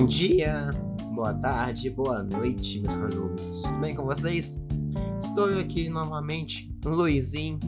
[0.00, 0.74] Bom dia,
[1.12, 3.60] boa tarde, boa noite, meus caros ouvintes.
[3.60, 4.58] Tudo bem com vocês?
[5.22, 7.60] Estou aqui novamente, Luizinho,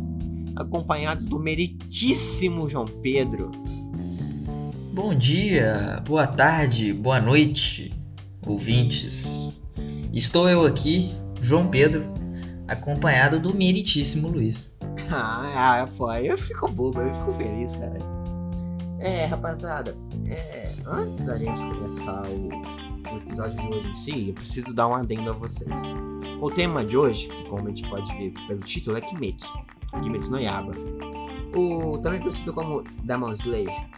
[0.56, 3.50] acompanhado do meritíssimo João Pedro.
[4.94, 7.92] Bom dia, boa tarde, boa noite,
[8.46, 9.52] ouvintes.
[10.10, 12.02] Estou eu aqui, João Pedro,
[12.66, 14.74] acompanhado do meritíssimo Luiz.
[15.14, 17.98] Ah, pô, aí eu fico bobo, eu fico feliz, cara.
[18.98, 19.94] É, rapaziada,
[20.26, 24.88] é, antes da gente começar o, o episódio de hoje em si, eu preciso dar
[24.88, 25.82] um adendo a vocês.
[26.40, 29.52] O tema de hoje, como a gente pode ver pelo título, é Kimetsu.
[30.02, 30.72] Kimetsu no Yaba.
[31.54, 33.88] O, também conhecido como Demon Slayer.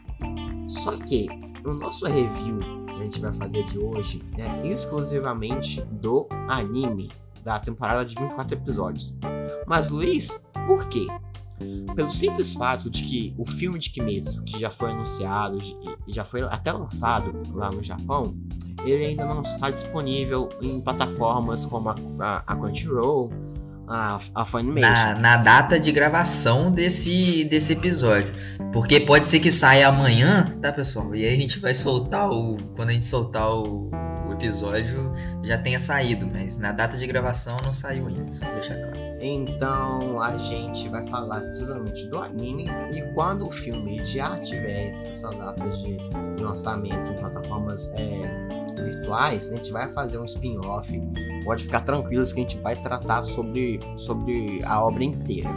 [0.66, 1.28] Só que
[1.64, 7.10] o nosso review que a gente vai fazer de hoje é exclusivamente do anime
[7.44, 9.14] da temporada de 24 episódios.
[9.66, 11.06] Mas Luiz, por quê?
[11.94, 15.58] Pelo simples fato de que o filme de Kimetsu, que já foi anunciado
[16.06, 18.34] e já foi até lançado lá no Japão,
[18.84, 23.30] ele ainda não está disponível em plataformas como a, a, a Crunchyroll,
[23.86, 24.80] a, a Funimation.
[24.80, 28.32] Na, na data de gravação desse, desse episódio.
[28.72, 31.14] Porque pode ser que saia amanhã, tá, pessoal?
[31.14, 32.56] E aí a gente vai soltar o.
[32.75, 33.91] Quando a gente soltar o,
[34.28, 36.27] o episódio, já tenha saído.
[36.27, 39.03] Mas na data de gravação não saiu ainda, só pra deixar claro.
[39.27, 45.31] Então a gente vai falar exclusivamente do anime e quando o filme já tiver essa
[45.31, 45.97] data de
[46.42, 50.92] lançamento em plataformas é, virtuais, a gente vai fazer um spin-off.
[51.42, 55.48] Pode ficar tranquilos que a gente vai tratar sobre, sobre a obra inteira.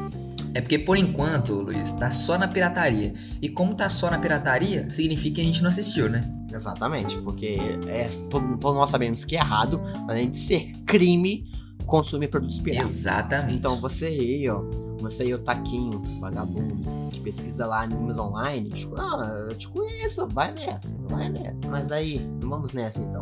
[0.53, 3.13] É porque por enquanto, Luiz, tá só na pirataria.
[3.41, 6.23] E como tá só na pirataria, significa que a gente não assistiu, né?
[6.53, 7.59] Exatamente, porque
[7.89, 11.45] é, todos nós sabemos que é errado, além de ser crime
[11.87, 12.91] consumir produtos piratas.
[12.91, 13.55] Exatamente.
[13.55, 14.61] Então você aí, ó,
[14.99, 20.27] você aí, o Taquinho, vagabundo, que pesquisa lá animes online, tipo, ah, eu te conheço,
[20.27, 21.55] vai nessa, vai nessa.
[21.69, 23.21] Mas aí, vamos nessa então.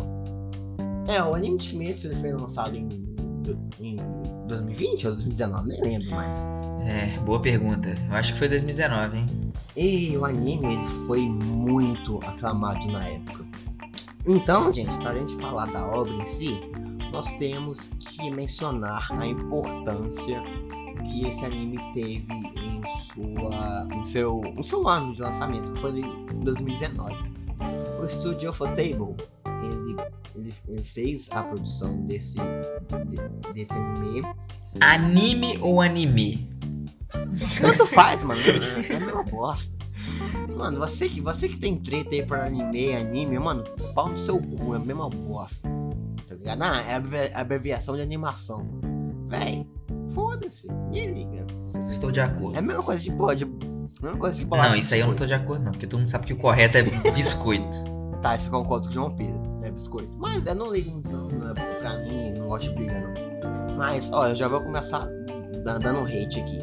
[1.07, 2.89] É, o anime de Kimetsu foi lançado em,
[3.79, 3.97] em
[4.47, 6.39] 2020 ou 2019, nem lembro mais.
[6.87, 7.95] É, boa pergunta.
[8.09, 9.25] Eu acho que foi 2019, hein?
[9.75, 13.45] E o anime ele foi muito aclamado na época.
[14.25, 16.59] Então, gente, pra gente falar da obra em si,
[17.15, 20.43] nós temos que mencionar a importância
[21.05, 26.01] que esse anime teve em sua em seu, em seu ano de lançamento, que foi
[26.01, 27.15] em 2019.
[28.01, 29.15] O estúdio Ufotable,
[29.45, 29.95] ele,
[30.35, 34.21] ele, ele fez a produção desse, de, desse anime.
[34.81, 36.49] Anime ou anime?
[37.61, 38.41] Tanto faz, mano.
[38.41, 39.73] É a mesma bosta.
[40.53, 44.37] Mano, você que, você que tem treta aí pra anime, anime, mano, pau no seu
[44.37, 45.69] cu, é a mesma bosta.
[46.47, 48.67] Ah, é a abreviação de animação.
[49.27, 49.67] Véi,
[50.13, 51.47] foda-se, ninguém liga.
[51.89, 52.55] Estou de acordo.
[52.55, 53.45] É a mesma coisa de pode.
[53.45, 56.09] Mesma coisa de Não, isso aí eu não tô de acordo, não, porque todo mundo
[56.09, 57.83] sabe que o correto é biscoito.
[58.21, 59.41] tá, isso eu concordo com o João Pedro.
[59.63, 60.09] É biscoito.
[60.17, 61.29] Mas eu não ligo muito, não.
[61.29, 63.75] não é pra mim, não gosto de briga, não.
[63.75, 65.07] Mas, ó, eu já vou começar
[65.63, 66.59] dando um hate aqui.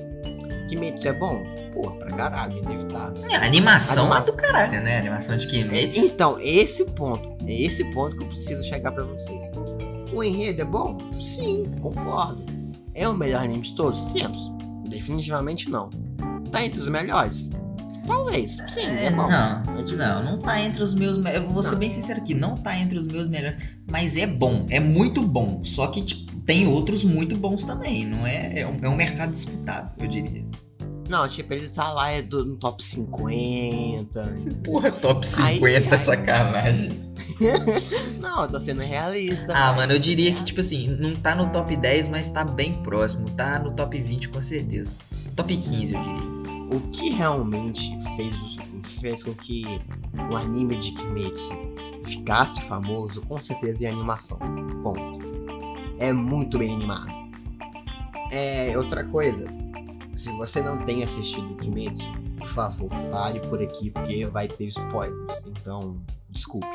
[0.69, 1.45] Kimetsu é bom?
[1.75, 3.25] Porra, pra caralho, inevitável.
[3.31, 4.99] É, animação, animação é do caralho, né?
[4.99, 6.01] Animação de Kimetsu.
[6.01, 9.51] Então, esse ponto, é esse ponto que eu preciso chegar pra vocês.
[10.13, 10.99] O enredo é bom?
[11.21, 12.45] Sim, concordo.
[12.95, 14.53] É o melhor anime de todos os tempos?
[14.89, 15.89] Definitivamente não.
[16.51, 17.51] Tá entre os melhores?
[18.07, 19.29] Talvez, sim, é, é bom.
[19.29, 21.19] Não, é não, não tá entre os meus.
[21.19, 24.67] Eu vou ser bem sincero aqui, não tá entre os meus melhores, mas é bom,
[24.69, 25.65] é muito bom.
[25.65, 28.61] Só que, tipo, tem outros muito bons também, não é?
[28.61, 30.45] É um, é um mercado disputado, eu diria.
[31.09, 34.37] Não, tipo, ele tá lá é do, no top 50.
[34.65, 35.99] Porra, top 50, aí, aí...
[35.99, 37.13] sacanagem.
[38.21, 39.53] não, eu tô sendo realista.
[39.55, 42.83] Ah, mano, eu diria que, tipo assim, não tá no top 10, mas tá bem
[42.83, 43.31] próximo.
[43.31, 44.91] Tá no top 20 com certeza.
[45.37, 46.33] Top 15, eu diria.
[46.71, 48.37] O que realmente fez,
[49.01, 49.81] fez com que
[50.31, 51.51] o anime de Kimetsu
[52.05, 54.39] ficasse famoso, com certeza, é a animação.
[54.83, 55.23] Ponto.
[55.99, 57.09] É muito bem animado.
[58.31, 59.47] É, outra coisa,
[60.15, 65.47] se você não tem assistido Kimetsu, por favor, pare por aqui porque vai ter spoilers.
[65.47, 66.67] Então, desculpe.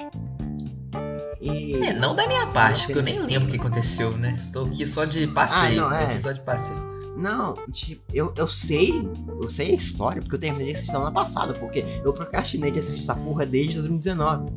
[1.39, 1.75] E...
[1.83, 4.39] É, não da minha parte, porque eu nem lembro o que aconteceu, né?
[4.51, 6.11] Tô aqui só de passeio, ah, não, é.
[6.11, 6.97] episódio de passeio.
[7.15, 9.01] Não, tipo, eu, eu sei,
[9.41, 13.01] eu sei a história, porque eu terminei essa semana passada, porque eu procrastinei de assistir
[13.01, 14.51] essa porra desde 2019.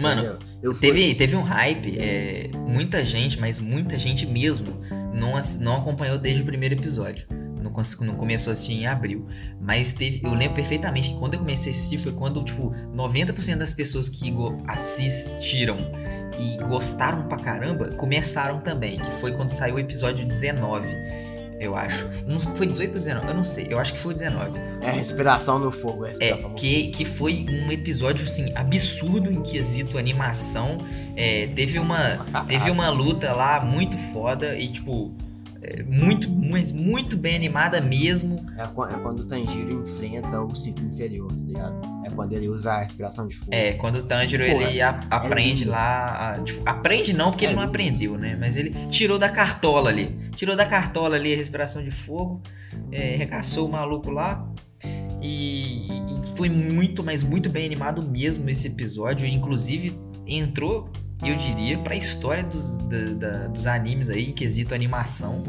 [0.00, 1.14] Mano, eu teve, fui...
[1.14, 4.80] teve um hype, é, muita gente, mas muita gente mesmo,
[5.12, 7.26] não, não acompanhou desde o primeiro episódio
[8.00, 9.26] não, começou assim em abril.
[9.60, 13.56] Mas teve, eu lembro perfeitamente que quando eu comecei a assistir foi quando, tipo, 90%
[13.56, 14.32] das pessoas que
[14.66, 15.78] assistiram
[16.38, 20.86] e gostaram pra caramba começaram também, que foi quando saiu o episódio 19.
[21.60, 22.08] eu acho.
[22.24, 23.26] Não foi 18 ou 19?
[23.26, 23.66] Eu não sei.
[23.68, 24.58] Eu acho que foi 19.
[24.80, 26.06] É, respiração no fogo.
[26.06, 30.78] É, respiração é que, que foi um episódio, assim, absurdo em quesito animação.
[31.16, 35.12] É, teve uma, teve uma luta lá muito foda e, tipo,
[35.84, 38.46] muito, mas muito bem animada mesmo.
[38.56, 41.80] É, é quando o Tanjiro enfrenta o ciclo inferior, tá ligado?
[42.04, 43.50] É quando ele usa a respiração de fogo.
[43.52, 46.34] É, quando o Tanjiro Pô, ele a, aprende é lá.
[46.34, 48.36] A, tipo, aprende não, porque ele não aprendeu, né?
[48.38, 50.16] Mas ele tirou da cartola ali.
[50.34, 52.40] Tirou da cartola ali a respiração de fogo,
[52.92, 54.46] é, recaçou o maluco lá.
[55.20, 59.26] E, e foi muito, mas muito bem animado mesmo esse episódio.
[59.26, 60.90] Inclusive, entrou
[61.22, 65.42] eu diria, para a história dos, da, da, dos animes aí, em quesito animação.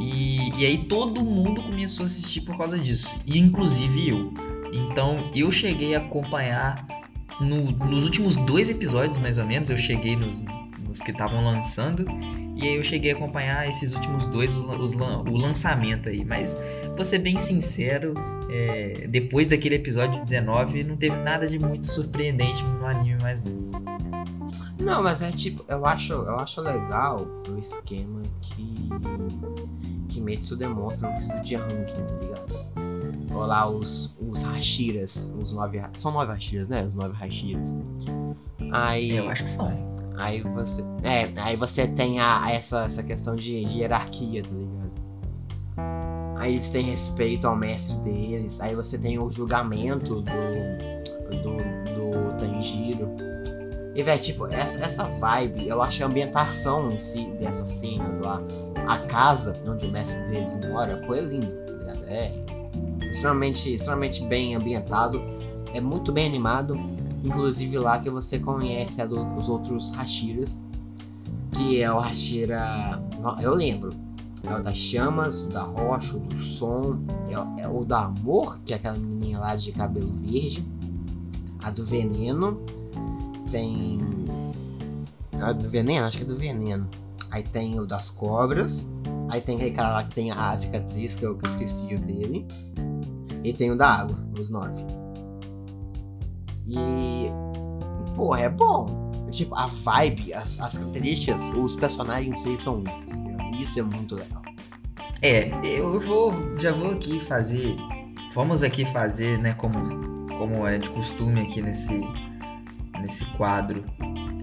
[0.00, 4.32] E, e aí todo mundo começou a assistir por causa disso, inclusive eu.
[4.72, 6.86] Então eu cheguei a acompanhar
[7.40, 10.44] no, nos últimos dois episódios, mais ou menos, eu cheguei nos,
[10.86, 12.04] nos que estavam lançando.
[12.54, 16.24] E aí eu cheguei a acompanhar esses últimos dois, os, o lançamento aí.
[16.24, 16.56] Mas,
[16.94, 18.14] vou ser bem sincero,
[18.50, 23.68] é, depois daquele episódio 19, não teve nada de muito surpreendente no anime mais não.
[24.78, 28.88] Não, mas é tipo, eu acho, eu acho legal o esquema que
[30.08, 32.88] Kimetsu demonstra no quesito de ranking, tá ligado?
[33.30, 35.80] Olha lá os, os Hashiras, os nove.
[35.94, 36.84] São nove Hashiras, né?
[36.84, 37.76] Os nove Hashiras.
[38.72, 39.16] Aí.
[39.16, 39.88] Eu acho que são.
[40.16, 40.82] Aí você.
[41.02, 44.67] É, aí você tem a, essa, essa questão de, de hierarquia, tá ligado?
[46.38, 48.60] Aí eles têm respeito ao mestre deles.
[48.60, 50.32] Aí você tem o julgamento do,
[51.36, 51.56] do,
[51.94, 53.08] do Tanjiro.
[53.94, 58.40] E, velho, tipo, essa, essa vibe, eu acho a ambientação em si dessas cenas lá,
[58.86, 62.04] a casa onde o mestre deles mora, foi lindo, tá ligado?
[62.06, 62.32] É
[63.10, 65.20] extremamente, extremamente bem ambientado,
[65.74, 66.78] é muito bem animado.
[67.24, 70.64] Inclusive lá que você conhece do, os outros Hashiras,
[71.52, 73.02] que é o Hashira.
[73.40, 73.92] Eu lembro.
[74.44, 76.98] É o das chamas, o da rocha, o do som,
[77.28, 80.64] é, é o do amor, que é aquela menininha lá de cabelo verde,
[81.62, 82.60] a do veneno
[83.50, 84.00] tem.
[85.40, 86.06] A do veneno?
[86.06, 86.88] Acho que é do veneno.
[87.30, 88.90] Aí tem o das cobras.
[89.28, 91.98] Aí tem aquele cara lá que tem a cicatriz, que eu, que eu esqueci o
[91.98, 92.46] dele.
[93.44, 94.82] E tem o da água, os nove.
[96.66, 97.30] E.
[98.14, 99.08] Porra, é bom.
[99.30, 103.27] Tipo, a vibe, as, as características, os personagens si são únicos.
[103.58, 104.42] Isso é muito legal.
[105.20, 106.58] É, eu vou.
[106.58, 107.76] Já vou aqui fazer.
[108.34, 111.98] Vamos aqui fazer, né, como, como é de costume aqui nesse,
[113.00, 113.84] nesse quadro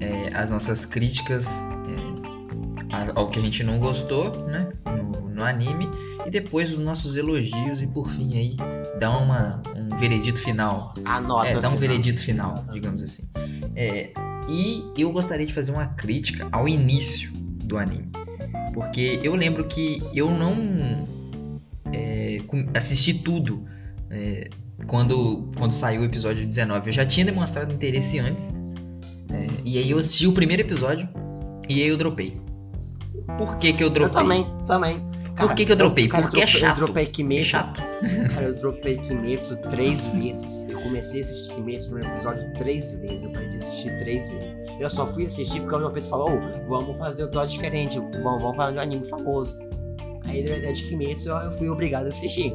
[0.01, 4.71] é, as nossas críticas é, ao que a gente não gostou, né?
[4.85, 5.89] No, no, anime,
[6.25, 8.57] e depois os nossos elogios, e por fim aí
[8.99, 10.93] dá uma, um veredito final.
[11.03, 11.49] A nota.
[11.49, 13.27] É, dá um veredito final, digamos assim.
[13.75, 14.11] É,
[14.47, 18.11] e eu gostaria de fazer uma crítica ao início do anime.
[18.75, 21.07] Porque eu lembro que eu não
[21.93, 22.41] é,
[22.75, 23.65] assisti tudo
[24.11, 24.49] é,
[24.85, 26.89] quando, quando saiu o episódio 19.
[26.89, 28.53] Eu já tinha demonstrado interesse antes.
[29.31, 31.07] É, e aí eu assisti o primeiro episódio
[31.69, 32.37] e aí eu dropei.
[33.37, 34.09] Por que que eu dropei?
[34.09, 35.14] Eu também, também.
[35.35, 36.07] Cara, Por que que eu dropei?
[36.07, 36.79] Cara, Porque eu, é chato.
[36.79, 37.47] Eu dropei Kimetsu.
[37.47, 37.81] É chato.
[38.33, 40.69] Cara, eu dropei Kimetsu três vezes.
[40.69, 43.21] Eu comecei a assistir Kimetsu no episódio três vezes.
[43.21, 44.65] Eu parei de assistir três vezes.
[44.79, 47.99] Eu só fui assistir porque o meu Pedro falou, oh, vamos fazer o episódio diferente.
[47.99, 49.59] Vamos, vamos fazer um anime famoso.
[50.23, 52.53] Aí, é de Kimetsu, eu fui obrigado a assistir.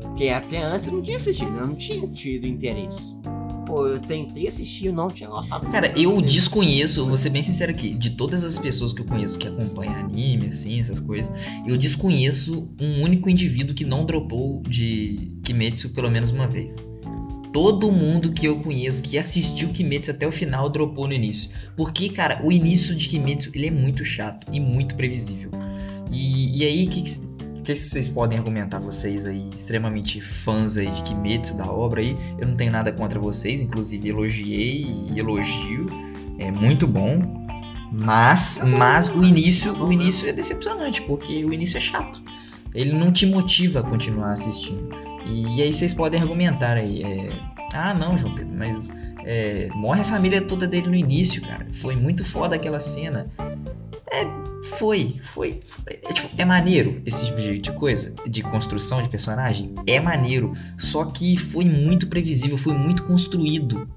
[0.00, 3.16] Porque até antes eu não tinha assistido, eu não tinha tido interesse.
[3.78, 5.66] Eu tentei assistir não tinha gostado.
[5.70, 9.38] Cara, eu desconheço, vou ser bem sincero aqui, de todas as pessoas que eu conheço
[9.38, 11.32] que acompanham anime, assim, essas coisas,
[11.66, 16.84] eu desconheço um único indivíduo que não dropou de Kimetsu pelo menos uma vez.
[17.52, 21.50] Todo mundo que eu conheço que assistiu Kimetsu até o final dropou no início.
[21.76, 25.52] Porque, cara, o início de Kimetsu ele é muito chato e muito previsível.
[26.10, 27.33] E, e aí, o que, que
[27.72, 32.16] que vocês podem argumentar, vocês aí, extremamente fãs aí de Kimetsu, da obra aí?
[32.38, 35.86] Eu não tenho nada contra vocês, inclusive elogiei e elogio.
[36.38, 37.44] É muito bom.
[37.92, 42.20] Mas, mas o início, o início é decepcionante, porque o início é chato.
[42.74, 44.88] Ele não te motiva a continuar assistindo.
[45.24, 47.04] E, e aí vocês podem argumentar aí.
[47.04, 47.28] É,
[47.72, 48.92] ah, não, João Pedro, mas
[49.24, 51.66] é, morre a família toda dele no início, cara.
[51.72, 53.30] Foi muito foda aquela cena.
[54.14, 54.26] É,
[54.64, 55.60] foi, foi.
[55.64, 59.74] foi é, tipo, é, maneiro esse tipo de, de, coisa, de construção de personagem.
[59.86, 60.52] É maneiro.
[60.78, 63.88] Só que foi muito previsível, foi muito construído.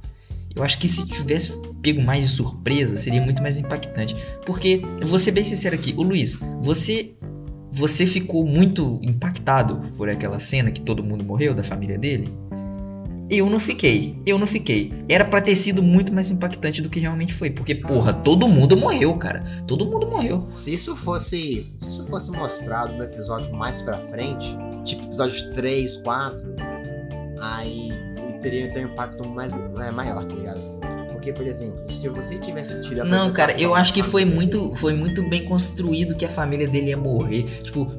[0.55, 4.15] Eu acho que se tivesse pego mais de surpresa, seria muito mais impactante.
[4.43, 7.13] Porque, vou ser bem sincero aqui, o Luiz, você.
[7.69, 12.33] Você ficou muito impactado por aquela cena que todo mundo morreu da família dele?
[13.29, 14.93] Eu não fiquei, eu não fiquei.
[15.09, 17.49] Era pra ter sido muito mais impactante do que realmente foi.
[17.49, 19.43] Porque, porra, todo mundo morreu, cara.
[19.67, 20.47] Todo mundo morreu.
[20.51, 21.67] Se isso fosse.
[21.77, 26.55] Se isso fosse mostrado no episódio mais pra frente, tipo episódio 3, 4,
[27.41, 27.91] aí
[28.41, 30.59] teria ter um impacto mais, é, maior, tá ligado?
[31.11, 34.73] Porque, por exemplo, se você tivesse tido a Não, cara, eu acho que foi muito,
[34.75, 37.43] foi muito bem construído que a família dele ia morrer.
[37.63, 37.91] Tipo,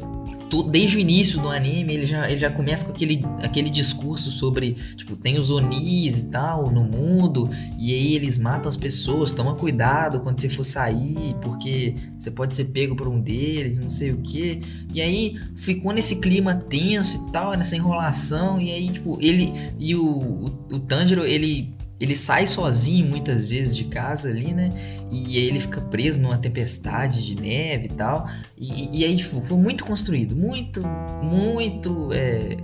[0.71, 4.77] desde o início do anime, ele já, ele já começa com aquele, aquele discurso sobre,
[4.97, 9.55] tipo, tem os Onis e tal no mundo, e aí eles matam as pessoas, toma
[9.55, 14.13] cuidado quando você for sair, porque você pode ser pego por um deles, não sei
[14.13, 14.61] o que.
[14.93, 19.95] E aí ficou nesse clima tenso e tal, nessa enrolação, e aí, tipo, ele e
[19.95, 24.73] o, o, o Tanjiro, ele ele sai sozinho muitas vezes de casa ali, né?
[25.11, 28.29] E aí ele fica preso numa tempestade de neve e tal.
[28.57, 30.37] E, e aí, tipo, foi muito construído.
[30.37, 30.81] Muito,
[31.23, 32.11] muito.
[32.13, 32.57] É,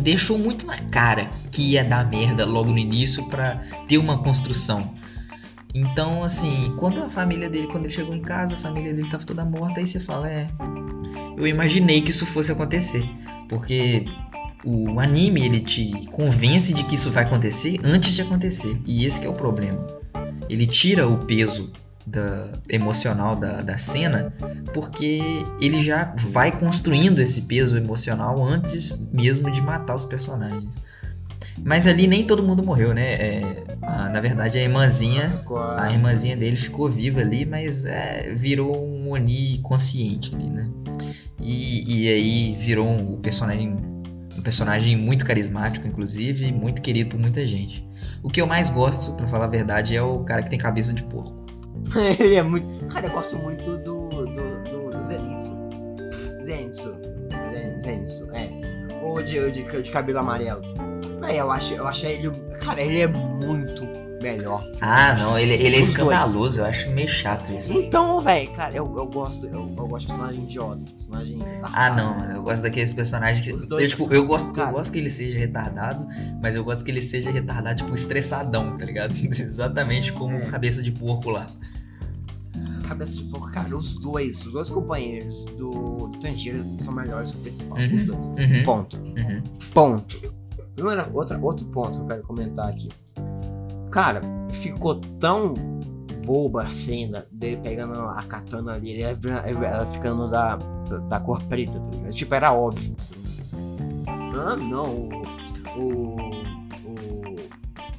[0.00, 4.94] deixou muito na cara que ia dar merda logo no início para ter uma construção.
[5.74, 9.24] Então, assim, quando a família dele, quando ele chegou em casa, a família dele estava
[9.24, 10.48] toda morta, aí você fala, é.
[11.36, 13.04] Eu imaginei que isso fosse acontecer.
[13.48, 14.04] Porque
[14.66, 18.76] o anime ele te convence de que isso vai acontecer antes de acontecer.
[18.84, 19.86] E esse é o problema.
[20.48, 21.72] Ele tira o peso
[22.04, 24.32] da, emocional da, da cena
[24.74, 25.20] porque
[25.60, 30.80] ele já vai construindo esse peso emocional antes mesmo de matar os personagens.
[31.64, 33.14] Mas ali nem todo mundo morreu, né?
[33.14, 35.42] É, a, na verdade, a irmãzinha,
[35.78, 40.68] a irmãzinha dele ficou viva ali, mas é, virou um Oni consciente ali, né?
[41.40, 43.76] E, e aí virou um, o personagem
[44.46, 47.84] personagem muito carismático, inclusive, muito querido por muita gente.
[48.22, 50.92] O que eu mais gosto, para falar a verdade, é o cara que tem cabeça
[50.92, 51.34] de porco.
[52.20, 52.86] Ele é muito.
[52.86, 54.08] Cara, eu gosto muito do.
[54.08, 54.24] do.
[54.24, 55.50] do, do Zenitsu.
[56.44, 56.96] Zenitsu.
[57.80, 59.04] Zenitsu, é.
[59.04, 60.62] O de, de, de cabelo amarelo.
[61.28, 62.30] É, eu acho, eu acho ele.
[62.60, 63.84] Cara, ele é muito
[64.20, 64.68] melhor.
[64.80, 66.56] Ah, não, ele, ele é escandaloso, dois.
[66.56, 67.72] eu acho meio chato isso.
[67.78, 71.72] Então, velho, cara, eu, eu gosto, eu, eu gosto de personagem idiota, personagem retardado.
[71.74, 73.66] Ah, não, mano, eu gosto daqueles personagens que.
[73.66, 76.06] Dois, eu, tipo, eu gosto, cara, eu gosto que ele seja retardado,
[76.40, 79.14] mas eu gosto que ele seja retardado, tipo, estressadão, tá ligado?
[79.16, 80.50] Exatamente como é.
[80.50, 81.46] cabeça de porco lá.
[82.86, 85.70] Cabeça de porco, cara, os dois, os dois companheiros do,
[86.08, 88.26] do Tangier são melhores que o principal, uhum, os dois.
[88.26, 88.96] Uhum, Ponto.
[88.96, 89.42] Uhum.
[89.74, 90.36] Ponto.
[90.76, 92.88] Primeiro, outra, outro ponto que eu quero comentar aqui.
[93.96, 94.20] Cara,
[94.52, 95.54] ficou tão
[96.26, 101.42] boba a cena dele pegando a katana ali, ela, ela ficando da, da, da, cor
[101.44, 102.10] preta, tá?
[102.10, 102.94] Tipo, era óbvio.
[104.36, 105.08] Ah, não,
[105.78, 106.25] o, o.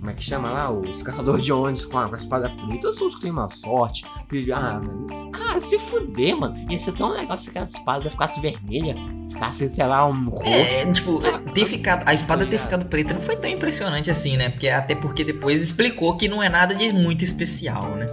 [0.08, 0.72] Como é que chama lá?
[0.72, 3.50] Os caçadores de ônibus com a, com a espada preta são os que têm uma
[3.50, 4.06] sorte.
[4.54, 5.32] Ah, mano.
[5.32, 6.56] Cara, se fuder, mano.
[6.72, 8.96] Ia ser tão legal se aquela espada ficasse vermelha
[9.30, 10.48] ficasse, sei lá, um roxo.
[10.48, 11.22] É, tipo,
[11.54, 14.50] ter ficado, a espada ter ficado preta não foi tão impressionante assim, né?
[14.50, 18.08] Porque até porque depois explicou que não é nada de muito especial, né?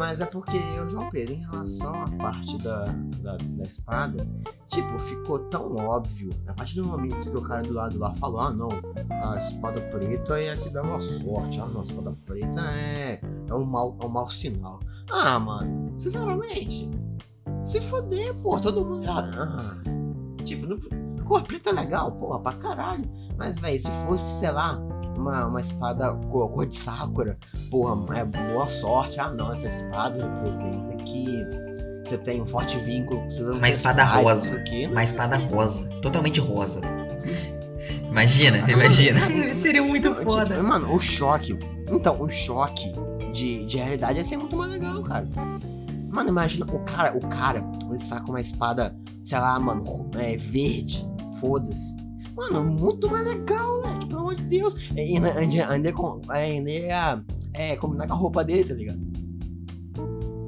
[0.00, 2.86] Mas é porque, João Pedro, em relação à parte da,
[3.22, 4.26] da, da, espada,
[4.68, 6.30] tipo, ficou tão óbvio.
[6.46, 8.70] A partir do momento que o cara do lado lá falou, ah não,
[9.10, 11.60] a espada preta é a que dá uma sorte.
[11.60, 14.80] Ah não, a espada preta é, é um mau, é um mau sinal.
[15.10, 16.90] Ah, mano, sinceramente,
[17.62, 19.04] se fuder, pô, todo mundo.
[19.06, 19.82] Ah,
[20.44, 20.80] Tipo, no,
[21.30, 23.04] cor preta é legal, porra, pra caralho.
[23.38, 24.80] Mas, velho, se fosse, sei lá,
[25.16, 27.38] uma, uma espada cor, cor de Sakura,
[27.70, 29.20] porra, é boa sorte.
[29.20, 31.46] Ah, não, essa espada representa que
[32.04, 34.58] você tem um forte vínculo com seus Uma espada rosa.
[34.64, 35.88] Quê, uma espada rosa.
[36.02, 36.80] Totalmente rosa.
[38.08, 39.20] Imagina, ah, imagina.
[39.20, 40.56] Mano, Seria muito tipo, foda.
[40.56, 41.56] Tipo, mano, o choque.
[41.88, 42.92] Então, o choque
[43.32, 45.28] de, de realidade ia ser muito mais legal, cara.
[46.08, 49.84] Mano, imagina o cara, o cara, ele saca uma espada, sei lá, mano,
[50.18, 51.08] é, verde,
[51.40, 51.96] foda-se.
[52.34, 53.98] Mano, muito mais legal, né?
[54.06, 54.90] Pelo amor de Deus.
[54.94, 59.00] E ainda, ainda, ainda ia é, combinar com a roupa dele, tá ligado?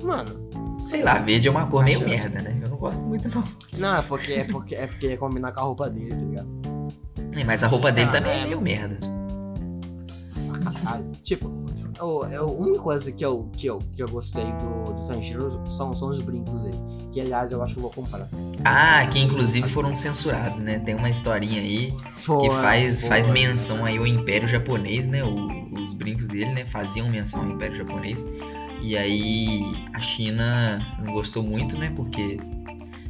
[0.02, 0.42] Mano.
[0.80, 2.58] Sei lá, verde é uma cor meio merda, né?
[2.62, 3.44] Eu não gosto muito, não.
[3.78, 6.48] Não, é porque é porque é porque ia combinar com a roupa dele, tá ligado?
[7.36, 8.98] É, mas a roupa dele também é, é meio merda.
[11.22, 11.50] Tipo,
[12.00, 15.94] Oh, a única coisa que eu, que eu, que eu gostei do, do Tanjiro são,
[15.94, 16.78] são os brincos dele.
[17.12, 18.28] Que aliás eu acho que eu vou comprar.
[18.64, 20.78] Ah, que inclusive foram censurados, né?
[20.78, 25.22] Tem uma historinha aí que faz, faz menção aí ao Império Japonês, né?
[25.22, 26.64] O, os brincos dele, né?
[26.64, 28.24] Faziam menção ao Império Japonês.
[28.80, 29.62] E aí
[29.94, 31.92] a China não gostou muito, né?
[31.94, 32.40] Porque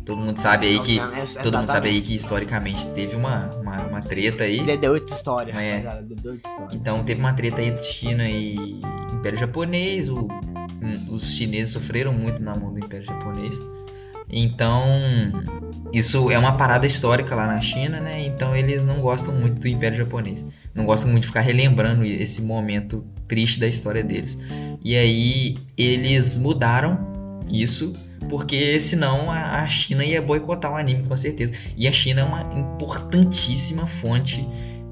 [0.05, 0.99] Todo mundo sabe aí que.
[1.43, 4.77] todo mundo sabe aí que historicamente teve uma, uma, uma treta aí.
[4.77, 6.03] Deu outra história, é.
[6.11, 6.77] Outra história.
[6.77, 8.81] Então teve uma treta aí entre China e
[9.13, 10.09] Império Japonês.
[10.09, 10.29] O,
[11.09, 13.61] os chineses sofreram muito na mão do Império Japonês.
[14.29, 14.83] Então
[15.93, 18.27] Isso é uma parada histórica lá na China, né?
[18.27, 20.45] Então eles não gostam muito do Império Japonês.
[20.75, 24.39] Não gostam muito de ficar relembrando esse momento triste da história deles.
[24.83, 26.99] E aí eles mudaram
[27.51, 27.95] isso
[28.29, 31.55] porque senão a China ia boicotar o anime com certeza.
[31.77, 34.47] E a China é uma importantíssima fonte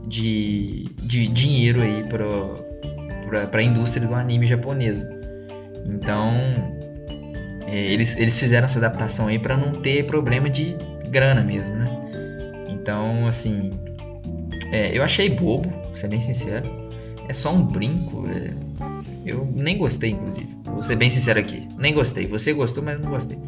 [0.07, 5.09] de, de dinheiro aí para a indústria do anime japonesa.
[5.87, 6.33] Então
[7.71, 10.77] é, eles, eles fizeram essa adaptação aí para não ter problema de
[11.09, 11.87] grana mesmo, né?
[12.69, 13.71] Então, assim,
[14.73, 16.69] é, eu achei bobo, pra ser bem sincero.
[17.29, 18.27] É só um brinco.
[18.29, 18.53] É,
[19.31, 20.49] eu nem gostei, inclusive.
[20.65, 21.69] Vou ser bem sincero aqui.
[21.79, 22.27] Nem gostei.
[22.27, 23.39] Você gostou, mas não gostei.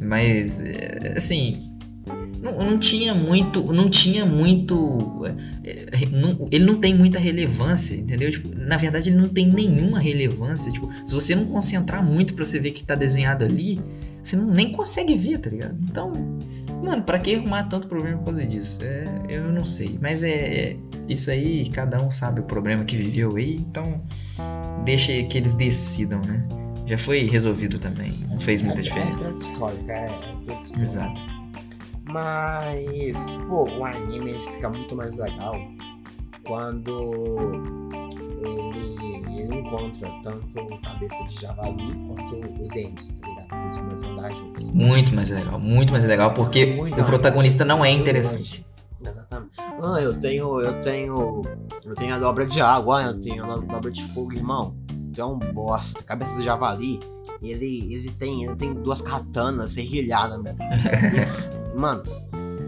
[0.00, 1.68] Mas, é, assim.
[2.40, 3.72] Não, não, tinha muito.
[3.72, 5.24] Não tinha muito.
[5.64, 5.86] É, é,
[6.50, 8.30] ele não tem muita relevância, entendeu?
[8.30, 10.72] Tipo, na verdade, ele não tem nenhuma relevância.
[10.72, 13.80] Tipo, se você não concentrar muito pra você ver que tá desenhado ali,
[14.22, 15.76] você não, nem consegue ver, tá ligado?
[15.82, 16.12] Então.
[16.82, 18.80] Mano, pra que arrumar tanto problema por causa disso?
[18.82, 19.98] É, eu não sei.
[20.00, 20.76] Mas é, é.
[21.08, 24.00] Isso aí, cada um sabe o problema que viveu aí, então
[24.84, 26.46] deixa que eles decidam, né?
[26.86, 29.30] Já foi resolvido também, não fez muita é, diferença.
[29.30, 30.82] É histórica, é, é.
[30.82, 31.22] Exato.
[32.04, 35.54] Mas, pô, o anime ele fica muito mais legal
[36.44, 37.62] quando
[38.44, 43.28] ele, ele encontra tanto o cabeça de javali quanto os Ents, tá
[44.30, 44.64] juntos.
[44.64, 48.64] Muito mais legal, muito mais legal, porque muito o protagonista não é interessante.
[49.00, 49.52] Exatamente.
[49.58, 51.42] Ah, eu tenho, eu tenho,
[51.84, 54.76] eu tenho a dobra de água, eu tenho a dobra de fogo, irmão.
[55.14, 57.00] Tu é um bosta, cabeça de javali.
[57.42, 60.58] Ele, ele tem, ele tem duas katanas serrilhadas, mano.
[61.74, 62.02] mano,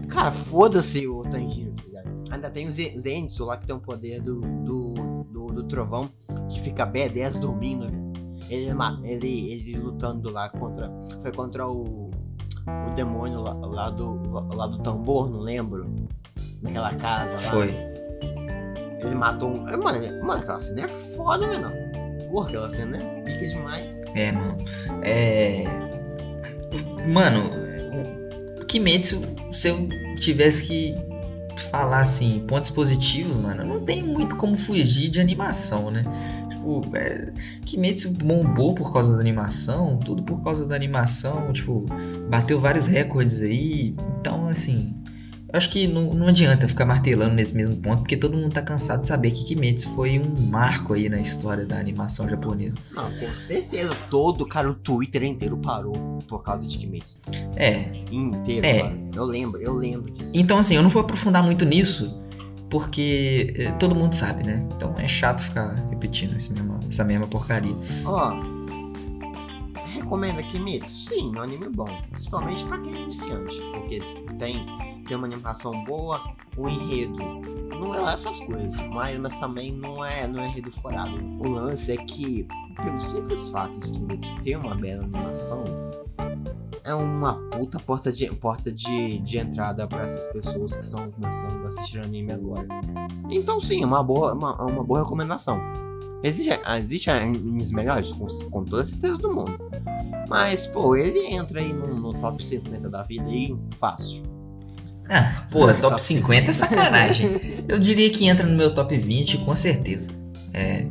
[0.09, 2.09] cara, foda-se o Tanjiro, tá ligado?
[2.29, 4.93] Ainda tem os Zenitsu lá que tem o poder do, do,
[5.31, 6.09] do, do trovão,
[6.49, 8.04] que fica B10 dormindo.
[8.49, 8.71] Ele,
[9.03, 10.91] ele, ele lutando lá contra.
[11.21, 12.11] Foi contra o.
[12.67, 14.19] O demônio lá, lá do,
[14.55, 15.85] lá do tambor, não lembro
[16.63, 17.39] naquela casa lá.
[17.39, 17.75] Foi.
[18.99, 19.63] Ele matou um.
[19.63, 21.69] Mano, mano aquela cena é foda, velho.
[22.31, 24.01] Porra, aquela cena é pica demais.
[24.15, 24.55] É, mano.
[25.03, 25.63] É.
[27.07, 27.51] Mano,
[28.59, 29.87] o Kimetsu, se eu
[30.19, 30.95] tivesse que
[31.69, 36.03] falar assim, pontos positivos, mano, não tem muito como fugir de animação, né?
[36.65, 37.31] Tipo, é,
[37.63, 41.85] Kimetsu bombou por causa da animação, tudo por causa da animação, tipo,
[42.27, 43.95] bateu vários recordes aí.
[44.19, 44.95] Então, assim,
[45.53, 49.03] acho que não, não adianta ficar martelando nesse mesmo ponto, porque todo mundo tá cansado
[49.03, 52.73] de saber que Kimetsu foi um marco aí na história da animação japonesa.
[52.91, 53.95] Não, com certeza.
[54.09, 57.19] Todo, cara, o Twitter inteiro parou por causa de Kimetsu.
[57.55, 57.85] É.
[58.11, 58.83] Inteiro, é.
[58.83, 59.11] Mano.
[59.13, 60.31] Eu lembro, eu lembro disso.
[60.33, 62.24] Então, assim, eu não vou aprofundar muito nisso,
[62.69, 64.67] porque é, todo mundo sabe, né?
[64.75, 67.75] Então é chato ficar repetindo mesmo, essa mesma porcaria.
[68.05, 68.33] Ó.
[68.33, 68.55] Oh
[69.95, 71.09] recomenda Kimetsu?
[71.09, 71.89] Sim, é um anime bom.
[72.11, 73.59] Principalmente pra quem é iniciante.
[73.73, 74.01] Porque
[74.37, 74.65] tem
[75.05, 76.21] tem uma animação boa,
[76.57, 77.17] o enredo
[77.69, 81.15] não é essas coisas, mas, mas também não é, não é enredo forado.
[81.39, 85.63] O lance é que, pelo simples fato de Kimetsu ter uma bela animação,
[86.85, 91.65] é uma puta porta de, porta de, de entrada para essas pessoas que estão começando
[91.65, 92.67] a assistir anime agora.
[93.29, 95.59] Então sim, é uma boa, uma, uma boa recomendação.
[96.23, 99.57] Existe, existe animes melhores, com, com toda certeza do mundo.
[100.29, 104.23] Mas, pô, ele entra aí no, no top 50 da vida aí, fácil.
[105.09, 107.29] Ah, porra, top, top 50 é sacanagem.
[107.67, 110.11] Eu diria que entra no meu top 20, com certeza.
[110.53, 110.87] É.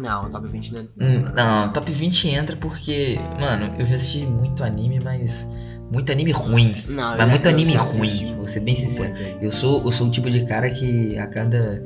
[0.00, 0.80] Não, top 20 não.
[1.00, 5.48] Hum, não, top 20 entra porque, mano, eu já assisti muito anime, mas.
[5.90, 6.76] Muito anime ruim.
[6.86, 9.12] Não, mas muito anime ruim, vou ser bem sincero.
[9.40, 11.82] Eu sou, eu sou o tipo de cara que a cada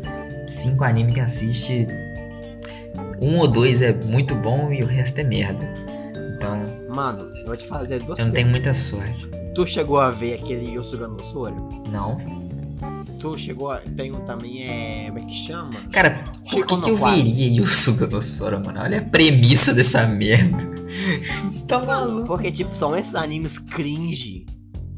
[0.47, 1.89] cinco animes que assiste,
[3.21, 5.67] um ou dois é muito bom e o resto é merda.
[6.37, 6.61] Então.
[6.95, 9.27] Mano, eu vou te fazer duas Eu não tenho muita sorte.
[9.55, 11.69] Tu chegou a ver aquele Yosuga no Soro?
[11.91, 12.19] Não.
[13.37, 13.79] Chegou a.
[13.79, 15.07] Tem um também, é.
[15.07, 15.73] Como é que chama?
[15.93, 18.81] Cara, por que, que eu veria Yosuga no Soro, mano?
[18.81, 20.65] Olha a premissa dessa merda.
[21.67, 22.27] tá maluco.
[22.27, 24.45] Porque, tipo, são esses animes cringe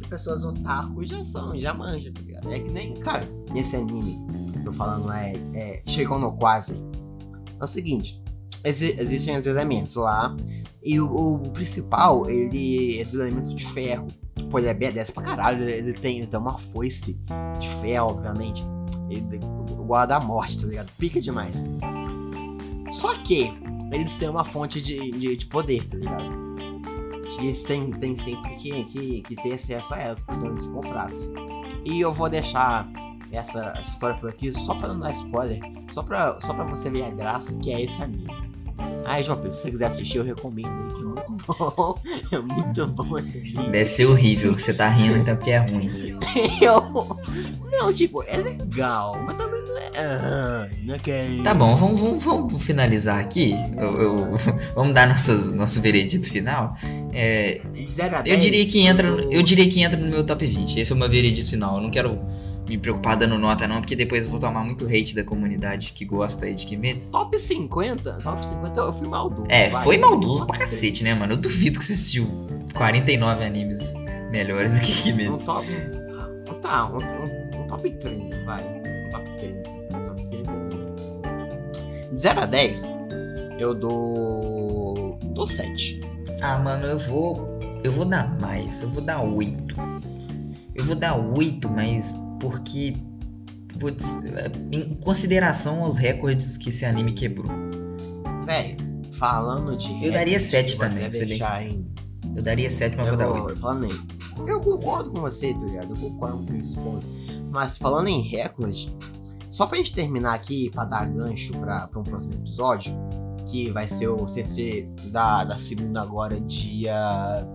[0.07, 2.53] que pessoas otaku já são, já manjam, tá ligado?
[2.53, 2.95] É que nem.
[2.95, 4.19] Cara, esse anime,
[4.65, 5.35] tô falando, é.
[5.55, 6.83] é Chegou no quase.
[7.61, 8.23] É o seguinte.
[8.65, 10.35] existem os elementos lá.
[10.83, 14.07] E o, o, principal, ele é do elemento de ferro.
[14.51, 15.69] Pô, ele é B10 pra caralho.
[15.69, 17.19] Ele tem, ele tem uma foice
[17.59, 18.65] de ferro, obviamente.
[19.09, 19.39] Ele
[19.87, 20.91] guarda a morte, tá ligado?
[20.99, 21.65] Pica demais.
[22.91, 23.53] Só que
[23.93, 26.47] eles têm uma fonte de, de, de poder, tá ligado?
[27.29, 30.83] Que eles têm, têm sempre que, que, que ter acesso a elas, senão eles ficam.
[31.85, 32.89] E eu vou deixar
[33.33, 36.91] essa, essa história por aqui só pra não dar spoiler, só pra, só pra você
[36.91, 38.27] ver a graça que é esse anime.
[39.07, 41.99] Ai, João Pedro, se você quiser assistir, eu recomendo aí, que é muito bom.
[42.33, 43.63] É muito bom esse vídeo.
[43.71, 44.53] Deve ser horrível.
[44.59, 46.17] Você tá rindo então porque é ruim.
[46.61, 47.17] Eu...
[47.71, 49.91] Não, tipo, é legal, mas também não é.
[49.97, 51.29] Ah, não é que é...
[51.45, 53.55] Tá bom, vamos, vamos, vamos finalizar aqui.
[53.77, 54.37] Eu, eu-
[54.75, 56.75] vamos dar nossos, nosso veredito final.
[57.13, 59.07] É, De 0 a 10, eu diria que entra.
[59.09, 60.81] eu- Eu diria que entra no meu top 20.
[60.81, 61.77] Esse é o meu veredito final.
[61.77, 62.19] Eu não quero
[62.69, 66.05] me preocupar dando nota, não, porque depois eu vou tomar muito hate da comunidade que
[66.05, 67.11] gosta aí de Kimetsu.
[67.13, 68.13] Top 50?
[68.23, 69.47] Top 50 eu fui maldoso.
[69.49, 69.83] É, vai.
[69.85, 71.35] foi maldoso pra cacete, né, mano?
[71.35, 72.27] Eu duvido que você assistiu
[72.75, 73.95] 49 animes
[74.31, 75.47] melhores do que Um Kimetsu.
[75.47, 75.67] top.
[76.63, 78.65] Tá, um, um- um top 30, vai.
[78.65, 79.71] Um top 30.
[79.71, 82.15] Um top 30.
[82.15, 82.89] De 0 a 10,
[83.59, 85.19] eu dou.
[85.23, 86.01] dou 7.
[86.41, 87.57] Ah, mano, eu vou.
[87.85, 88.83] Eu vou dar mais.
[88.83, 89.77] Eu vou dar 8.
[90.75, 92.95] Eu vou dar 8, mas porque.
[93.79, 94.25] Putz,
[94.73, 97.51] em consideração aos recordes que esse anime quebrou.
[98.47, 98.77] Véi,
[99.13, 99.93] falando de.
[100.05, 102.97] Eu daria recorde, sete eu vou também, até pra ser bem em- Eu daria 7,
[102.97, 103.57] mas eu vou dar 8.
[103.61, 104.01] Falando aí.
[104.47, 105.91] Eu concordo com você, tá ligado?
[105.95, 107.11] Eu concordo com você nesses pontos.
[107.51, 108.95] Mas falando em recorde,
[109.51, 112.93] só pra gente terminar aqui, pra dar gancho pra, pra um próximo episódio,
[113.47, 117.47] que vai ser o CC da, da segunda agora, dia.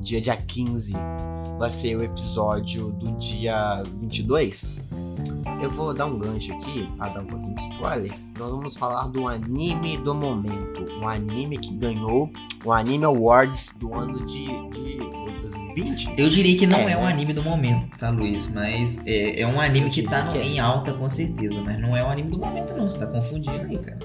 [0.00, 0.92] Dia, dia 15.
[1.58, 4.76] Vai ser o episódio do dia 22.
[5.62, 8.12] Eu vou dar um gancho aqui, pra dar um pouquinho de spoiler.
[8.38, 10.82] Nós vamos falar do anime do momento.
[11.00, 12.30] Um anime que ganhou
[12.64, 14.98] o Anime Awards do ano de, de
[15.40, 16.14] 2020.
[16.18, 17.08] Eu diria que não É, é, um né?
[17.12, 18.48] anime do momento, tá, Luiz?
[18.52, 20.44] Mas é, é um anime que tá Que é?
[20.44, 21.60] em alta, com certeza.
[21.62, 22.90] Mas não é um anime do momento, não.
[22.90, 23.98] Você tá confundindo aí, cara.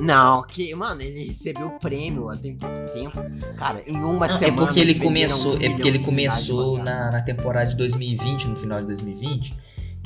[0.00, 3.20] Não, que, mano, ele recebeu o prêmio há tem pouco tempo.
[3.56, 4.66] Cara, em uma Não, é semana.
[4.66, 8.80] porque ele começou, um é porque ele começou na, na temporada de 2020, no final
[8.80, 9.54] de 2020.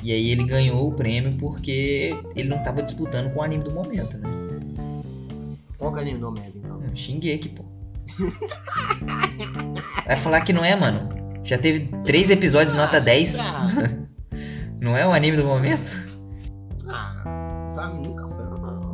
[0.03, 3.71] E aí ele ganhou o prêmio porque ele não tava disputando com o anime do
[3.71, 4.29] momento, né?
[5.79, 6.77] Qual que é o anime do momento, então?
[6.79, 7.65] Hum, Shingeki, pô.
[10.07, 11.09] Vai falar que não é, mano.
[11.45, 13.39] Já teve três episódios nota 10.
[13.39, 13.67] Ah,
[14.81, 16.13] Não é o anime do momento?
[16.89, 18.45] ah, pra mim nunca foi,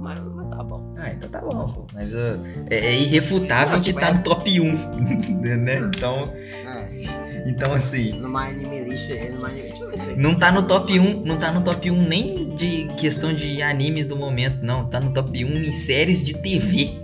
[0.03, 0.95] mas, mas tá bom.
[0.99, 1.87] Ah, então tá bom, pô.
[1.99, 2.39] Mas ó,
[2.71, 4.73] é, é irrefutável Não, que tipo, tá é- no top 1,
[5.59, 5.81] né?
[5.81, 6.33] Então,
[6.65, 6.89] É,
[7.45, 9.63] então assim, numa anime list, numa anime.
[9.69, 12.55] Deixa eu ver se não tá no top 1, não tá no top 1 nem
[12.55, 14.87] de questão de animes do momento, não.
[14.89, 16.97] Tá no top 1 em séries de TV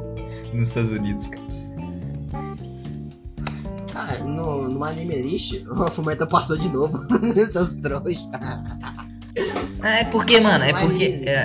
[0.54, 1.48] nos Estados Unidos, cara.
[3.92, 6.98] Cara, no, numa anime list, o Fumeta passou de novo.
[7.52, 8.16] Seus trouxas.
[9.80, 11.44] Ah, é porque, mano, é porque é,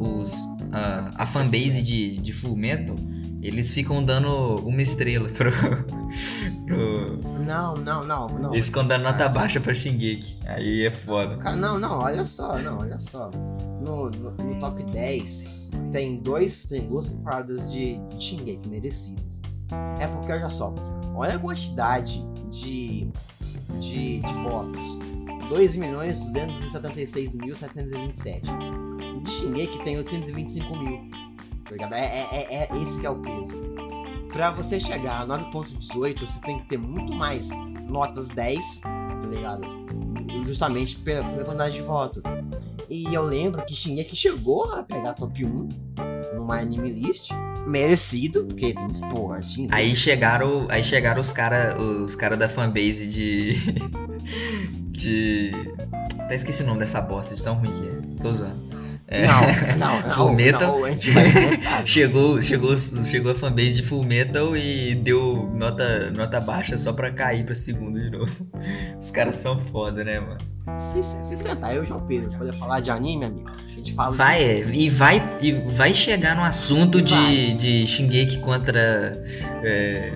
[0.00, 0.34] os,
[0.72, 2.96] a, a fanbase de, de Full Metal,
[3.42, 5.50] eles ficam dando uma estrela pro.
[6.66, 8.52] pro- Não, não, não, não.
[8.54, 10.36] eles ficam dando nota baixa pra Shingeki.
[10.46, 11.36] Aí é foda.
[11.38, 13.30] Cara, Não, não, olha só, não, olha só.
[13.82, 19.40] No, no, no top 10 tem, dois, tem duas temporadas de de Shingeki merecidas.
[19.98, 20.74] É porque, olha só,
[21.14, 23.08] olha a quantidade de,
[23.80, 24.98] de, de votos.
[25.48, 28.42] 2.276.727.
[29.24, 31.10] O Shingeki tem 825 mil.
[31.64, 31.94] Tá ligado?
[31.94, 33.52] É, é, é, é esse que é o peso.
[34.32, 37.50] Pra você chegar a 9.18, você tem que ter muito mais
[37.88, 39.80] notas 10, tá ligado?
[40.44, 42.22] justamente pela, quantidade de voto.
[42.88, 45.68] E eu lembro que Shingeki chegou a pegar top 1
[46.34, 47.30] numa anime list,
[47.68, 48.74] merecido, porque,
[49.10, 49.74] porra, Shingeki...
[49.74, 53.54] Aí chegaram, aí chegaram os cara, os cara da fanbase de
[54.90, 55.52] de
[56.18, 58.22] até esqueci o nome dessa bosta de tão ruim que é.
[58.22, 58.69] Tô zoando.
[59.10, 59.26] É.
[59.26, 59.40] Não,
[59.76, 60.10] não, não.
[60.10, 60.60] Full Metal.
[60.60, 61.82] não, voltar.
[61.84, 67.10] Chegou, chegou, chegou a fanbase de Full Metal e deu nota, nota baixa só pra
[67.10, 68.46] cair pra segundo de novo.
[68.98, 70.38] Os caras são foda, né, mano?
[70.76, 73.74] se, se, se sentar, eu e o João Pedro, poder falar de anime, amigo, a
[73.74, 74.14] gente fala...
[74.14, 77.54] Vai, é, e vai, e vai chegar no assunto de, Vai.
[77.54, 78.80] de Shingeki contra
[79.64, 80.12] é,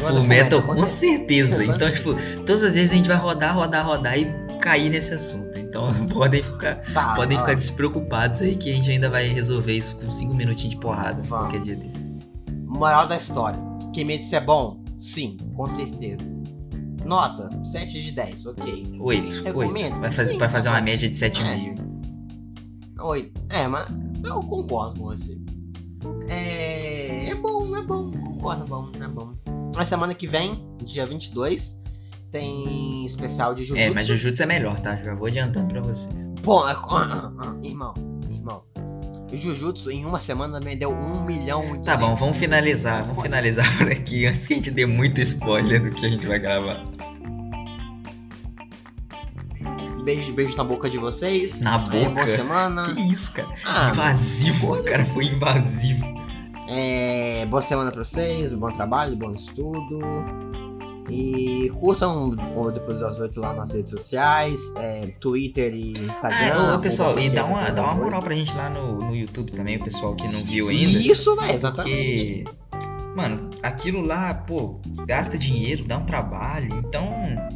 [0.00, 1.58] Full Metal, com certeza.
[1.58, 1.64] certeza.
[1.64, 5.58] Então, tipo, todas as vezes a gente vai rodar, rodar, rodar e cair nesse assunto.
[5.58, 9.72] Então, podem ficar, Tá, podem ó, ficar despreocupados aí que a gente ainda vai resolver
[9.76, 11.28] isso com 5 minutinhos de porrada Vamos.
[11.28, 12.06] qualquer dia desse.
[12.66, 13.58] Moral da história.
[13.92, 14.82] Kimetsu é bom?
[14.96, 16.24] Sim, com certeza.
[17.04, 18.96] Nota, 7 de 10, ok.
[18.98, 19.92] 8, Recomendo?
[19.94, 20.00] 8.
[20.00, 21.78] Vai fazer, Sim, vai fazer tá uma média de 7,5.
[23.00, 23.40] 8.
[23.50, 23.86] É, mas
[24.24, 25.38] eu concordo com você.
[26.28, 29.34] É, é bom, é bom, concordo, é bom, é bom.
[29.76, 31.80] Na semana que vem, dia 22,
[32.34, 33.80] tem especial de Jujutsu.
[33.88, 34.96] É, mas Jujutsu é melhor, tá?
[34.96, 36.12] Já vou adiantando pra vocês.
[36.42, 37.94] Pô, ah, ah, ah, irmão,
[38.28, 38.64] irmão.
[39.32, 43.04] O Jujutsu em uma semana vendeu 1 milhão e Tá bom, 200 vamos finalizar.
[43.04, 46.26] Vamos finalizar por aqui antes que a gente dê muito spoiler do que a gente
[46.26, 46.82] vai gravar.
[50.02, 51.60] Beijo, beijo na boca de vocês.
[51.60, 52.10] Na É, boca?
[52.10, 52.94] boa semana.
[52.94, 53.48] Que isso, cara?
[53.64, 56.04] Ah, invasivo, o cara foi invasivo.
[56.68, 60.00] É, boa semana pra vocês, bom trabalho, bom estudo.
[61.10, 62.30] E curtam
[62.72, 66.52] Depois das 8 lá nas redes sociais, é, Twitter e Instagram.
[66.54, 69.52] Ah, ô, pessoal, e dá uma, dá uma moral pra gente lá no, no YouTube
[69.52, 70.98] também, o pessoal que não viu ainda.
[70.98, 72.44] Isso, velho, exatamente.
[72.44, 76.68] Porque, mano, aquilo lá, pô, gasta dinheiro, dá um trabalho.
[76.78, 77.10] Então,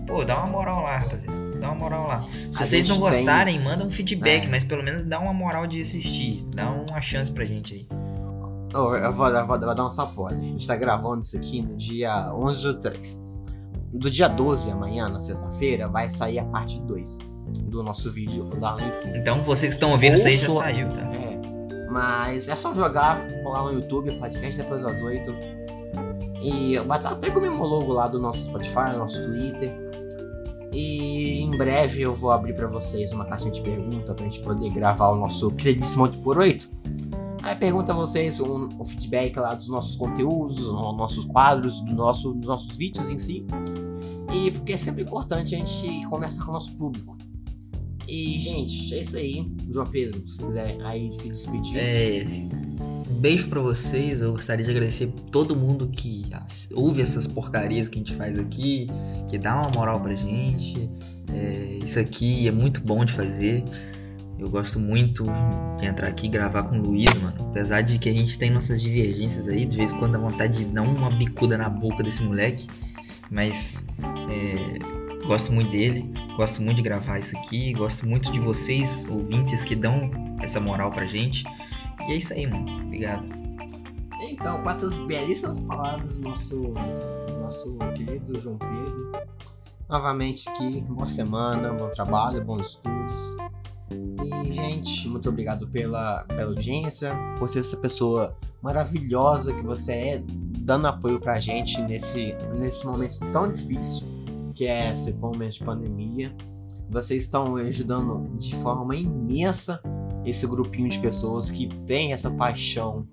[0.06, 1.38] pô, dá uma moral lá, rapaziada.
[1.58, 2.28] Dá uma moral lá.
[2.52, 4.48] Se A vocês não gostarem, manda um feedback, É.
[4.48, 6.44] mas pelo menos dá uma moral de assistir.
[6.54, 7.86] Dá uma chance pra gente aí.
[8.74, 10.30] Ô, eu vou, eu vou- eu vou dar um sapola.
[10.30, 13.20] A gente tá gravando isso aqui no dia 11 do 3.
[13.92, 17.18] Do dia 12, amanhã, na sexta-feira, vai sair a parte 2
[17.62, 19.18] do nosso vídeo lá no YouTube.
[19.18, 21.10] Então, vocês que estão ouvindo isso aí já saiu, tá?
[21.14, 25.34] É, mas é só jogar lá no YouTube, podcast depois das 8.
[26.42, 29.74] E vai estar até com o mesmo logo lá do nosso Spotify, do nosso Twitter.
[30.70, 34.70] E em breve eu vou abrir pra vocês uma caixinha de pergunta pra gente poder
[34.70, 36.70] gravar o nosso queridíssimo 8 por 8
[37.48, 41.94] Aí pergunta a vocês um, um feedback lá dos nossos conteúdos, dos nossos quadros, do
[41.94, 43.46] nosso, dos nossos vídeos em si.
[44.30, 47.16] E porque é sempre importante a gente conversar com o nosso público.
[48.06, 49.50] E, gente, é isso aí.
[49.70, 51.78] João Pedro, se quiser aí se despedir.
[51.78, 52.26] É,
[53.10, 54.20] um beijo pra vocês.
[54.20, 56.26] Eu gostaria de agradecer todo mundo que
[56.74, 58.88] ouve essas porcarias que a gente faz aqui,
[59.26, 60.90] que dá uma moral pra gente.
[61.32, 63.64] É, isso aqui é muito bom de fazer.
[64.38, 65.26] Eu gosto muito
[65.78, 67.36] de entrar aqui e gravar com o Luiz, mano.
[67.50, 70.58] Apesar de que a gente tem nossas divergências aí, de vez em quando dá vontade
[70.58, 72.68] de dar uma bicuda na boca desse moleque.
[73.30, 73.88] Mas
[74.30, 74.78] é,
[75.26, 79.74] gosto muito dele, gosto muito de gravar isso aqui, gosto muito de vocês, ouvintes, que
[79.74, 81.44] dão essa moral pra gente.
[82.08, 82.84] E é isso aí, mano.
[82.84, 83.26] Obrigado.
[84.22, 86.72] Então, com essas belíssimas palavras nosso,
[87.40, 89.12] nosso querido João Pedro,
[89.88, 93.36] novamente aqui, boa semana, bom trabalho, bons estudos.
[93.90, 100.22] E, gente, muito obrigado pela, pela audiência, por ser essa pessoa maravilhosa que você é,
[100.58, 104.06] dando apoio pra gente nesse, nesse momento tão difícil
[104.54, 106.34] que é esse momento de pandemia.
[106.90, 109.80] Vocês estão ajudando de forma imensa
[110.24, 113.06] esse grupinho de pessoas que tem essa paixão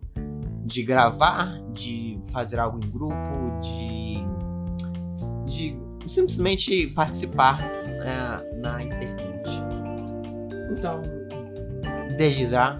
[0.65, 3.15] de gravar, de fazer algo em grupo,
[3.61, 4.23] de,
[5.45, 9.14] de simplesmente participar é, na internet.
[10.77, 11.03] Então,
[12.17, 12.79] desde já,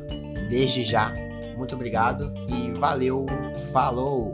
[0.49, 1.13] desde já,
[1.55, 3.25] muito obrigado e valeu,
[3.71, 4.33] falou!